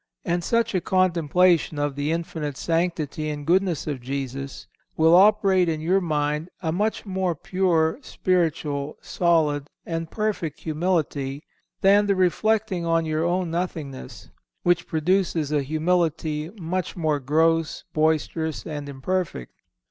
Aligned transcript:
And 0.25 0.43
such 0.43 0.73
a 0.73 0.81
contemplation 0.81 1.77
of 1.77 1.95
the 1.95 2.11
infinite 2.11 2.57
sanctity 2.57 3.29
and 3.29 3.45
goodness 3.45 3.85
of 3.85 4.01
Jesus 4.01 4.65
will 4.97 5.13
operate 5.15 5.69
in 5.69 5.79
your 5.79 6.01
mind 6.01 6.49
a 6.59 6.71
much 6.71 7.05
more 7.05 7.35
pure, 7.35 7.99
spiritual, 8.01 8.97
solid 8.99 9.67
and 9.85 10.09
perfect 10.09 10.61
humility, 10.61 11.43
than 11.81 12.07
the 12.07 12.15
reflecting 12.15 12.83
on 12.83 13.05
your 13.05 13.23
own 13.25 13.51
nothingness, 13.51 14.31
which 14.63 14.87
produces 14.87 15.51
a 15.51 15.61
humility 15.61 16.49
much 16.59 16.97
more 16.97 17.19
gross, 17.19 17.83
boisterous 17.93 18.65
and 18.65 18.89
imperfect. 18.89 19.53